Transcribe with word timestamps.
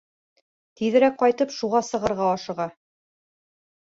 Тиҙерәк 0.79 1.19
ҡайтып 1.23 1.53
шуға 1.57 1.83
сығырға 1.91 2.31
ашыға. 2.39 2.67